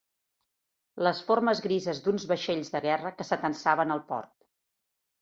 [1.07, 4.39] Les formes grises d'uns vaixells de guerra que s'atansaven al port